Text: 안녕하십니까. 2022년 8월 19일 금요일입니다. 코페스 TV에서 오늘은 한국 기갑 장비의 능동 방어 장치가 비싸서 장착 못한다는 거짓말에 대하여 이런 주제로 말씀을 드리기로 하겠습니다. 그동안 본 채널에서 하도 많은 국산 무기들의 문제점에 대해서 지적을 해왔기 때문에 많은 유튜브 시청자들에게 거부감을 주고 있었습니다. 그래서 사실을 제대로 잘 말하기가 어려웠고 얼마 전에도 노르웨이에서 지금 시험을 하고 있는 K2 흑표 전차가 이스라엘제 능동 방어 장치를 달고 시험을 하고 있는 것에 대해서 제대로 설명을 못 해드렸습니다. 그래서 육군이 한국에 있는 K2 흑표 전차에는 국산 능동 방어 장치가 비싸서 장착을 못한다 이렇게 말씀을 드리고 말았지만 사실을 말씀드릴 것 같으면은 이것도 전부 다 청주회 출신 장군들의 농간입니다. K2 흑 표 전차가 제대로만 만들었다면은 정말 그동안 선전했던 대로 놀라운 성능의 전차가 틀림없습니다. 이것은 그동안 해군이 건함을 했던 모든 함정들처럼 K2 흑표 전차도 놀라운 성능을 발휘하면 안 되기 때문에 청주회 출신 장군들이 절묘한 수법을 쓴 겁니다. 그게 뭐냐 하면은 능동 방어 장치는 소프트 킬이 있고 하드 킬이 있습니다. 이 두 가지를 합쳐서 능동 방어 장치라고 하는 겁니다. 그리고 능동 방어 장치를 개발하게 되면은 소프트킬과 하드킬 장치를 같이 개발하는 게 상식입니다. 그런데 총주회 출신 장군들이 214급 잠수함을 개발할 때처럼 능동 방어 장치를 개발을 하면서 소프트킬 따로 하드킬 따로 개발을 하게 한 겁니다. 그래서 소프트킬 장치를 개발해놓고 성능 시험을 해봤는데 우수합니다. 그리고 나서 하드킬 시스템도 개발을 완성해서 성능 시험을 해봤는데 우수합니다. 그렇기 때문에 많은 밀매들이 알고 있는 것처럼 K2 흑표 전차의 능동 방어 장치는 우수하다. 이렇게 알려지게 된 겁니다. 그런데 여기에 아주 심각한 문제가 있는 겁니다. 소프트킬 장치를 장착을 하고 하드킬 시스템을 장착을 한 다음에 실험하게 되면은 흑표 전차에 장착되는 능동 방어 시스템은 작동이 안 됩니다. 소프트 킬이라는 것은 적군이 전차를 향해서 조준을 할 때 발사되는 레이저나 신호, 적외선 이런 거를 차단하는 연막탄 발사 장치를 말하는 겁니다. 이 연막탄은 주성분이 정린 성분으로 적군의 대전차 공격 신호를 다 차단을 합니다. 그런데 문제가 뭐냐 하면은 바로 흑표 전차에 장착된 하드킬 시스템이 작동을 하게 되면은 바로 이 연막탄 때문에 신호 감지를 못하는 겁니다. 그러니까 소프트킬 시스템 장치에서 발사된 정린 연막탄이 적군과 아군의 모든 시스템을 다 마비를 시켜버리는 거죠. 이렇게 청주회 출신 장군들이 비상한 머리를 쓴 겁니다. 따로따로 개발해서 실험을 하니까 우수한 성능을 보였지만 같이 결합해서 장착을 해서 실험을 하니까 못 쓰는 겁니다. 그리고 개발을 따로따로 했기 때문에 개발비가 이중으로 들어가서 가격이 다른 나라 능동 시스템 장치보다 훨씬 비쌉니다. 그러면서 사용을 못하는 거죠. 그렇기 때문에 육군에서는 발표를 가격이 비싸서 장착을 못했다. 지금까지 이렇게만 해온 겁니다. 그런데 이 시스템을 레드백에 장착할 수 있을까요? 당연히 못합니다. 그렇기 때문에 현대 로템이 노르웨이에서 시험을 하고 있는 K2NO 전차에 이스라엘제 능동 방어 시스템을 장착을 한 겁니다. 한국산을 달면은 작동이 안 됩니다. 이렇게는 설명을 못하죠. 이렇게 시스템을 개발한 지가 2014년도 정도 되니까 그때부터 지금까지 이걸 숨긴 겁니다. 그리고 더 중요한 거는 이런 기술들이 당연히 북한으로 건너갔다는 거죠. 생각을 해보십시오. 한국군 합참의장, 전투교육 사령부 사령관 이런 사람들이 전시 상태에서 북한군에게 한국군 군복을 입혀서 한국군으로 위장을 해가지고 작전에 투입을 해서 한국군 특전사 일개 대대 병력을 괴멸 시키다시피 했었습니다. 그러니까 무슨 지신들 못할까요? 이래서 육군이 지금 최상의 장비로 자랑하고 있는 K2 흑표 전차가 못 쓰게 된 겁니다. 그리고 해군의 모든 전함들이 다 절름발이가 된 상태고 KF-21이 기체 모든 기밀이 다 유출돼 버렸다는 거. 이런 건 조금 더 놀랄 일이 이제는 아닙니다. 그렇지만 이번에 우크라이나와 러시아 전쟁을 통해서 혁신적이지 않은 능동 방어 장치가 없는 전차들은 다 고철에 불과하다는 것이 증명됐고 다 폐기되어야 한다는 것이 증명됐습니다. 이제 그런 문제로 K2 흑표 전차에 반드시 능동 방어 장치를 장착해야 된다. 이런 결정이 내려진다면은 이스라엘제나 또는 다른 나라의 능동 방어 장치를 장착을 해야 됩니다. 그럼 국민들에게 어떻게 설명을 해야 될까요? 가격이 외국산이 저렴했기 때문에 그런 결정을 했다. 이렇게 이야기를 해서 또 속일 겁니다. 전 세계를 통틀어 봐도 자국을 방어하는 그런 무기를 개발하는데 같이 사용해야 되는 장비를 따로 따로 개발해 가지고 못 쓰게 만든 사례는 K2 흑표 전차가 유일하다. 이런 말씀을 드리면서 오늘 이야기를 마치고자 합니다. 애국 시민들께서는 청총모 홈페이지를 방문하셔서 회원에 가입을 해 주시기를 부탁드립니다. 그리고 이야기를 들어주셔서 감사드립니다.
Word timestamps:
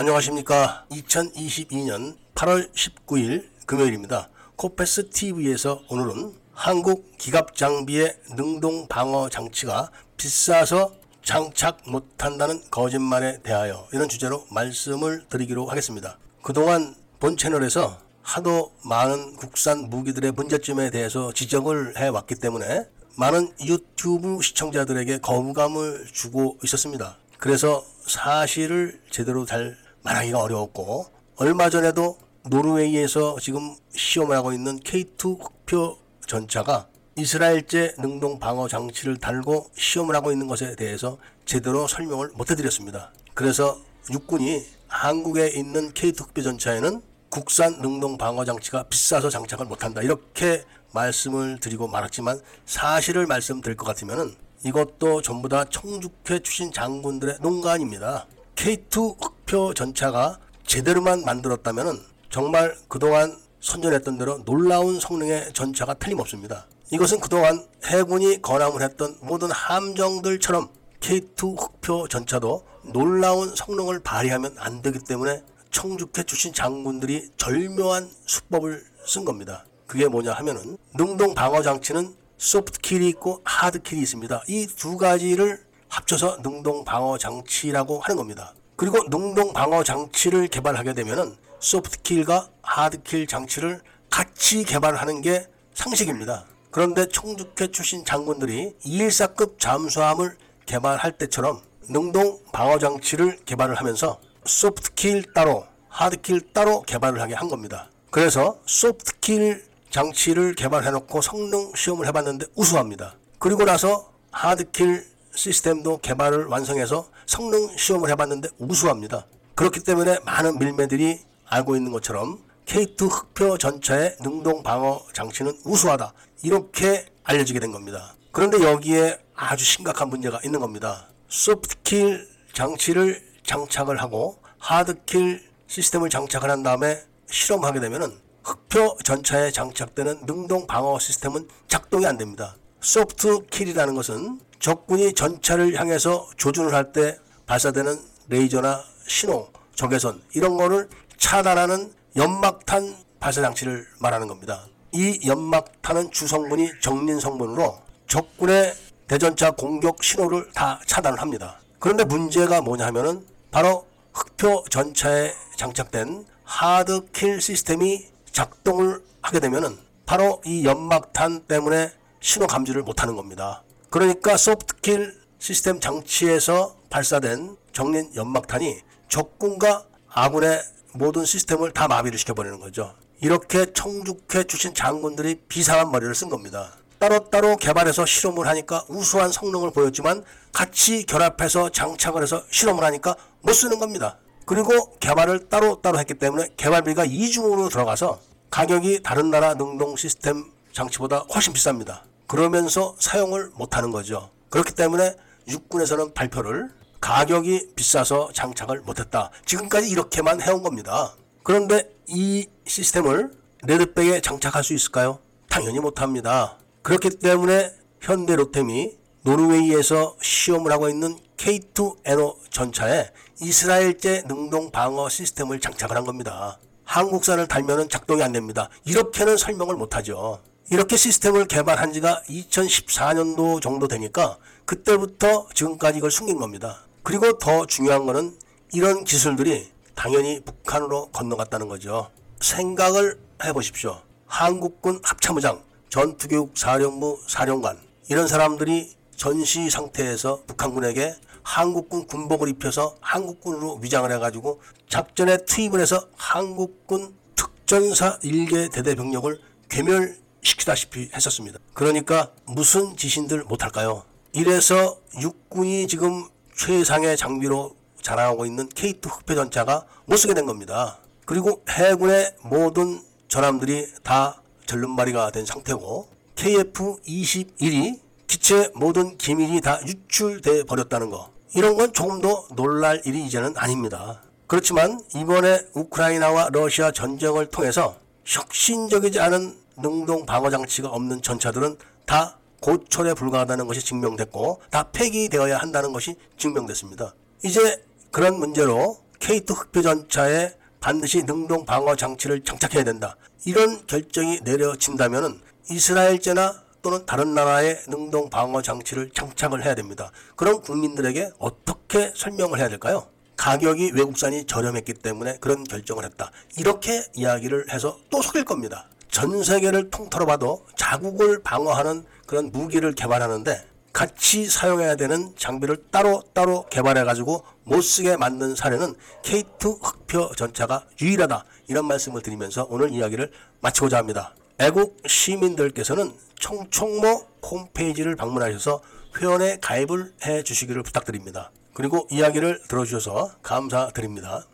안녕하십니까. 0.00 0.86
2022년 0.92 2.16
8월 2.34 2.72
19일 2.72 3.46
금요일입니다. 3.66 4.30
코페스 4.56 5.10
TV에서 5.10 5.82
오늘은 5.90 6.32
한국 6.54 7.18
기갑 7.18 7.54
장비의 7.54 8.16
능동 8.34 8.88
방어 8.88 9.28
장치가 9.28 9.90
비싸서 10.16 10.94
장착 11.22 11.82
못한다는 11.86 12.62
거짓말에 12.70 13.42
대하여 13.42 13.88
이런 13.92 14.08
주제로 14.08 14.46
말씀을 14.50 15.26
드리기로 15.28 15.66
하겠습니다. 15.66 16.16
그동안 16.40 16.94
본 17.18 17.36
채널에서 17.36 17.98
하도 18.22 18.72
많은 18.82 19.36
국산 19.36 19.90
무기들의 19.90 20.32
문제점에 20.32 20.88
대해서 20.88 21.30
지적을 21.30 21.98
해왔기 21.98 22.36
때문에 22.36 22.86
많은 23.18 23.52
유튜브 23.66 24.40
시청자들에게 24.40 25.18
거부감을 25.18 26.06
주고 26.10 26.56
있었습니다. 26.64 27.18
그래서 27.36 27.84
사실을 28.06 28.98
제대로 29.10 29.44
잘 29.44 29.76
말하기가 30.02 30.40
어려웠고 30.40 31.06
얼마 31.36 31.70
전에도 31.70 32.18
노르웨이에서 32.44 33.36
지금 33.40 33.74
시험을 33.94 34.36
하고 34.36 34.52
있는 34.52 34.80
K2 34.80 35.42
흑표 35.42 35.98
전차가 36.26 36.88
이스라엘제 37.16 37.96
능동 37.98 38.38
방어 38.38 38.68
장치를 38.68 39.18
달고 39.18 39.70
시험을 39.76 40.14
하고 40.14 40.32
있는 40.32 40.46
것에 40.46 40.74
대해서 40.76 41.18
제대로 41.44 41.86
설명을 41.86 42.30
못 42.34 42.50
해드렸습니다. 42.50 43.12
그래서 43.34 43.78
육군이 44.10 44.64
한국에 44.88 45.48
있는 45.48 45.92
K2 45.92 46.28
흑표 46.28 46.42
전차에는 46.42 47.02
국산 47.28 47.80
능동 47.80 48.18
방어 48.18 48.44
장치가 48.44 48.82
비싸서 48.84 49.30
장착을 49.30 49.66
못한다 49.66 50.02
이렇게 50.02 50.64
말씀을 50.92 51.60
드리고 51.60 51.86
말았지만 51.88 52.40
사실을 52.66 53.26
말씀드릴 53.26 53.76
것 53.76 53.86
같으면은 53.86 54.34
이것도 54.64 55.22
전부 55.22 55.48
다 55.48 55.64
청주회 55.64 56.40
출신 56.42 56.72
장군들의 56.72 57.36
농간입니다. 57.40 58.26
K2 58.56 59.22
흑 59.22 59.39
표 59.50 59.74
전차가 59.74 60.38
제대로만 60.64 61.24
만들었다면은 61.24 61.98
정말 62.30 62.76
그동안 62.86 63.36
선전했던 63.60 64.16
대로 64.16 64.44
놀라운 64.44 65.00
성능의 65.00 65.52
전차가 65.54 65.94
틀림없습니다. 65.94 66.68
이것은 66.92 67.18
그동안 67.18 67.66
해군이 67.84 68.42
건함을 68.42 68.80
했던 68.80 69.16
모든 69.20 69.50
함정들처럼 69.50 70.68
K2 71.00 71.60
흑표 71.60 72.06
전차도 72.06 72.64
놀라운 72.92 73.52
성능을 73.56 73.98
발휘하면 74.04 74.54
안 74.56 74.82
되기 74.82 75.00
때문에 75.00 75.42
청주회 75.72 76.22
출신 76.24 76.52
장군들이 76.52 77.30
절묘한 77.36 78.08
수법을 78.26 78.84
쓴 79.04 79.24
겁니다. 79.24 79.64
그게 79.88 80.06
뭐냐 80.06 80.32
하면은 80.32 80.78
능동 80.94 81.34
방어 81.34 81.62
장치는 81.62 82.14
소프트 82.38 82.78
킬이 82.78 83.08
있고 83.08 83.40
하드 83.44 83.82
킬이 83.82 84.00
있습니다. 84.02 84.44
이 84.46 84.68
두 84.76 84.96
가지를 84.96 85.60
합쳐서 85.88 86.38
능동 86.42 86.84
방어 86.84 87.18
장치라고 87.18 87.98
하는 87.98 88.16
겁니다. 88.16 88.54
그리고 88.80 88.96
능동 89.10 89.52
방어 89.52 89.84
장치를 89.84 90.48
개발하게 90.48 90.94
되면은 90.94 91.36
소프트킬과 91.58 92.48
하드킬 92.62 93.26
장치를 93.26 93.82
같이 94.08 94.64
개발하는 94.64 95.20
게 95.20 95.46
상식입니다. 95.74 96.46
그런데 96.70 97.06
총주회 97.06 97.70
출신 97.70 98.06
장군들이 98.06 98.72
214급 98.82 99.58
잠수함을 99.58 100.34
개발할 100.64 101.12
때처럼 101.18 101.60
능동 101.90 102.38
방어 102.52 102.78
장치를 102.78 103.40
개발을 103.44 103.74
하면서 103.74 104.18
소프트킬 104.46 105.34
따로 105.34 105.66
하드킬 105.90 106.54
따로 106.54 106.80
개발을 106.80 107.20
하게 107.20 107.34
한 107.34 107.50
겁니다. 107.50 107.90
그래서 108.10 108.58
소프트킬 108.64 109.62
장치를 109.90 110.54
개발해놓고 110.54 111.20
성능 111.20 111.70
시험을 111.76 112.06
해봤는데 112.06 112.46
우수합니다. 112.54 113.14
그리고 113.38 113.66
나서 113.66 114.10
하드킬 114.30 115.06
시스템도 115.40 115.98
개발을 115.98 116.46
완성해서 116.46 117.08
성능 117.26 117.74
시험을 117.74 118.10
해봤는데 118.10 118.50
우수합니다. 118.58 119.26
그렇기 119.54 119.80
때문에 119.80 120.18
많은 120.24 120.58
밀매들이 120.58 121.18
알고 121.46 121.76
있는 121.76 121.92
것처럼 121.92 122.40
K2 122.66 123.10
흑표 123.10 123.56
전차의 123.56 124.18
능동 124.20 124.62
방어 124.62 125.02
장치는 125.14 125.60
우수하다. 125.64 126.12
이렇게 126.42 127.06
알려지게 127.24 127.58
된 127.58 127.72
겁니다. 127.72 128.14
그런데 128.32 128.62
여기에 128.62 129.18
아주 129.34 129.64
심각한 129.64 130.10
문제가 130.10 130.40
있는 130.44 130.60
겁니다. 130.60 131.08
소프트킬 131.28 132.28
장치를 132.52 133.22
장착을 133.42 133.96
하고 133.96 134.38
하드킬 134.58 135.42
시스템을 135.68 136.10
장착을 136.10 136.50
한 136.50 136.62
다음에 136.62 137.02
실험하게 137.30 137.80
되면은 137.80 138.18
흑표 138.44 138.98
전차에 139.04 139.52
장착되는 139.52 140.26
능동 140.26 140.66
방어 140.66 140.98
시스템은 140.98 141.48
작동이 141.66 142.04
안 142.04 142.18
됩니다. 142.18 142.56
소프트 142.80 143.46
킬이라는 143.46 143.94
것은 143.94 144.40
적군이 144.60 145.14
전차를 145.14 145.74
향해서 145.80 146.28
조준을 146.36 146.74
할 146.74 146.92
때 146.92 147.18
발사되는 147.46 147.98
레이저나 148.28 148.84
신호, 149.06 149.48
적외선 149.74 150.22
이런 150.34 150.56
거를 150.56 150.88
차단하는 151.16 151.92
연막탄 152.16 152.96
발사 153.18 153.40
장치를 153.40 153.86
말하는 153.98 154.28
겁니다. 154.28 154.66
이 154.92 155.20
연막탄은 155.26 156.10
주성분이 156.10 156.70
정린 156.80 157.20
성분으로 157.20 157.78
적군의 158.06 158.74
대전차 159.08 159.50
공격 159.52 160.02
신호를 160.02 160.50
다 160.52 160.80
차단을 160.86 161.20
합니다. 161.20 161.60
그런데 161.78 162.04
문제가 162.04 162.60
뭐냐 162.60 162.86
하면은 162.86 163.26
바로 163.50 163.86
흑표 164.12 164.64
전차에 164.70 165.32
장착된 165.56 166.26
하드킬 166.44 167.40
시스템이 167.40 168.06
작동을 168.30 169.02
하게 169.22 169.40
되면은 169.40 169.78
바로 170.06 170.40
이 170.44 170.64
연막탄 170.64 171.46
때문에 171.46 171.92
신호 172.20 172.46
감지를 172.46 172.82
못하는 172.82 173.16
겁니다. 173.16 173.62
그러니까 173.90 174.36
소프트킬 174.36 175.20
시스템 175.40 175.80
장치에서 175.80 176.76
발사된 176.90 177.56
정린 177.72 178.14
연막탄이 178.14 178.82
적군과 179.08 179.84
아군의 180.08 180.62
모든 180.92 181.24
시스템을 181.24 181.72
다 181.72 181.88
마비를 181.88 182.16
시켜버리는 182.16 182.60
거죠. 182.60 182.94
이렇게 183.20 183.72
청주회 183.72 184.44
출신 184.44 184.74
장군들이 184.74 185.42
비상한 185.48 185.90
머리를 185.90 186.14
쓴 186.14 186.28
겁니다. 186.28 186.72
따로따로 187.00 187.56
개발해서 187.56 188.06
실험을 188.06 188.46
하니까 188.46 188.84
우수한 188.88 189.32
성능을 189.32 189.72
보였지만 189.72 190.24
같이 190.52 191.04
결합해서 191.04 191.70
장착을 191.70 192.22
해서 192.22 192.44
실험을 192.50 192.84
하니까 192.84 193.16
못 193.40 193.54
쓰는 193.54 193.80
겁니다. 193.80 194.18
그리고 194.46 194.96
개발을 195.00 195.48
따로따로 195.48 195.98
했기 195.98 196.14
때문에 196.14 196.48
개발비가 196.56 197.06
이중으로 197.06 197.68
들어가서 197.68 198.20
가격이 198.50 199.02
다른 199.02 199.30
나라 199.30 199.54
능동 199.54 199.96
시스템 199.96 200.44
장치보다 200.72 201.24
훨씬 201.34 201.52
비쌉니다. 201.52 202.09
그러면서 202.30 202.94
사용을 203.00 203.50
못하는 203.56 203.90
거죠. 203.90 204.30
그렇기 204.50 204.74
때문에 204.74 205.16
육군에서는 205.48 206.14
발표를 206.14 206.70
가격이 207.00 207.70
비싸서 207.74 208.30
장착을 208.32 208.82
못했다. 208.82 209.32
지금까지 209.46 209.90
이렇게만 209.90 210.40
해온 210.40 210.62
겁니다. 210.62 211.16
그런데 211.42 211.90
이 212.06 212.46
시스템을 212.64 213.32
레드백에 213.64 214.20
장착할 214.20 214.62
수 214.62 214.74
있을까요? 214.74 215.18
당연히 215.48 215.80
못합니다. 215.80 216.56
그렇기 216.82 217.18
때문에 217.18 217.72
현대 218.00 218.36
로템이 218.36 218.96
노르웨이에서 219.22 220.16
시험을 220.22 220.70
하고 220.70 220.88
있는 220.88 221.18
K2NO 221.36 222.36
전차에 222.48 223.10
이스라엘제 223.40 224.22
능동 224.28 224.70
방어 224.70 225.08
시스템을 225.08 225.58
장착을 225.58 225.96
한 225.96 226.04
겁니다. 226.04 226.60
한국산을 226.84 227.48
달면은 227.48 227.88
작동이 227.88 228.22
안 228.22 228.30
됩니다. 228.30 228.68
이렇게는 228.84 229.36
설명을 229.36 229.74
못하죠. 229.74 230.40
이렇게 230.72 230.96
시스템을 230.96 231.46
개발한 231.46 231.92
지가 231.92 232.22
2014년도 232.28 233.60
정도 233.60 233.88
되니까 233.88 234.38
그때부터 234.64 235.48
지금까지 235.52 235.98
이걸 235.98 236.12
숨긴 236.12 236.38
겁니다. 236.38 236.84
그리고 237.02 237.38
더 237.38 237.66
중요한 237.66 238.06
거는 238.06 238.38
이런 238.72 239.02
기술들이 239.02 239.68
당연히 239.96 240.40
북한으로 240.44 241.08
건너갔다는 241.08 241.66
거죠. 241.66 242.12
생각을 242.40 243.18
해보십시오. 243.44 244.00
한국군 244.26 245.00
합참의장, 245.02 245.60
전투교육 245.88 246.56
사령부 246.56 247.20
사령관 247.26 247.76
이런 248.08 248.28
사람들이 248.28 248.94
전시 249.16 249.70
상태에서 249.70 250.44
북한군에게 250.46 251.16
한국군 251.42 252.06
군복을 252.06 252.48
입혀서 252.48 252.94
한국군으로 253.00 253.80
위장을 253.82 254.10
해가지고 254.12 254.60
작전에 254.88 255.38
투입을 255.46 255.80
해서 255.80 256.06
한국군 256.16 257.12
특전사 257.34 258.20
일개 258.22 258.68
대대 258.68 258.94
병력을 258.94 259.36
괴멸 259.68 260.19
시키다시피 260.42 261.10
했었습니다. 261.14 261.58
그러니까 261.74 262.30
무슨 262.46 262.96
지신들 262.96 263.44
못할까요? 263.44 264.04
이래서 264.32 264.98
육군이 265.20 265.86
지금 265.88 266.28
최상의 266.56 267.16
장비로 267.16 267.74
자랑하고 268.02 268.46
있는 268.46 268.68
K2 268.68 269.06
흑표 269.06 269.34
전차가 269.34 269.84
못 270.06 270.16
쓰게 270.16 270.34
된 270.34 270.46
겁니다. 270.46 270.98
그리고 271.26 271.62
해군의 271.68 272.34
모든 272.42 273.02
전함들이 273.28 273.86
다 274.02 274.42
절름발이가 274.66 275.30
된 275.30 275.46
상태고 275.46 276.08
KF-21이 276.36 278.00
기체 278.26 278.70
모든 278.74 279.18
기밀이 279.18 279.60
다 279.60 279.80
유출돼 279.86 280.64
버렸다는 280.64 281.10
거. 281.10 281.30
이런 281.54 281.76
건 281.76 281.92
조금 281.92 282.20
더 282.20 282.46
놀랄 282.54 283.02
일이 283.04 283.24
이제는 283.26 283.54
아닙니다. 283.56 284.22
그렇지만 284.46 285.00
이번에 285.14 285.60
우크라이나와 285.74 286.48
러시아 286.52 286.90
전쟁을 286.92 287.46
통해서 287.46 287.96
혁신적이지 288.24 289.20
않은 289.20 289.56
능동 289.82 290.26
방어 290.26 290.50
장치가 290.50 290.88
없는 290.88 291.22
전차들은 291.22 291.76
다 292.06 292.38
고철에 292.60 293.14
불과하다는 293.14 293.66
것이 293.66 293.80
증명됐고 293.84 294.62
다 294.70 294.90
폐기되어야 294.92 295.58
한다는 295.58 295.92
것이 295.92 296.16
증명됐습니다. 296.36 297.14
이제 297.44 297.82
그런 298.10 298.38
문제로 298.38 298.98
K2 299.18 299.56
흑표 299.56 299.82
전차에 299.82 300.54
반드시 300.80 301.22
능동 301.24 301.64
방어 301.64 301.96
장치를 301.96 302.42
장착해야 302.42 302.84
된다. 302.84 303.16
이런 303.44 303.86
결정이 303.86 304.40
내려진다면은 304.42 305.40
이스라엘제나 305.70 306.62
또는 306.82 307.04
다른 307.04 307.34
나라의 307.34 307.82
능동 307.88 308.30
방어 308.30 308.62
장치를 308.62 309.10
장착을 309.10 309.64
해야 309.64 309.74
됩니다. 309.74 310.10
그럼 310.36 310.62
국민들에게 310.62 311.32
어떻게 311.38 312.12
설명을 312.16 312.58
해야 312.58 312.68
될까요? 312.68 313.06
가격이 313.36 313.92
외국산이 313.94 314.44
저렴했기 314.46 314.94
때문에 314.94 315.38
그런 315.38 315.64
결정을 315.64 316.04
했다. 316.04 316.30
이렇게 316.58 317.02
이야기를 317.14 317.72
해서 317.72 317.98
또 318.10 318.20
속일 318.20 318.44
겁니다. 318.44 318.88
전 319.10 319.42
세계를 319.42 319.90
통틀어 319.90 320.24
봐도 320.24 320.64
자국을 320.76 321.42
방어하는 321.42 322.04
그런 322.26 322.50
무기를 322.52 322.92
개발하는데 322.92 323.66
같이 323.92 324.46
사용해야 324.46 324.94
되는 324.94 325.34
장비를 325.36 325.84
따로 325.90 326.22
따로 326.32 326.64
개발해 326.70 327.02
가지고 327.04 327.44
못 327.64 327.82
쓰게 327.82 328.16
만든 328.16 328.54
사례는 328.54 328.94
K2 329.24 329.78
흑표 329.82 330.30
전차가 330.36 330.86
유일하다. 331.00 331.44
이런 331.66 331.86
말씀을 331.86 332.22
드리면서 332.22 332.66
오늘 332.70 332.90
이야기를 332.90 333.32
마치고자 333.60 333.98
합니다. 333.98 334.34
애국 334.60 334.96
시민들께서는 335.06 336.12
청총모 336.38 337.26
홈페이지를 337.42 338.14
방문하셔서 338.14 338.80
회원에 339.20 339.58
가입을 339.60 340.12
해 340.24 340.42
주시기를 340.44 340.84
부탁드립니다. 340.84 341.50
그리고 341.74 342.06
이야기를 342.10 342.62
들어주셔서 342.68 343.32
감사드립니다. 343.42 344.44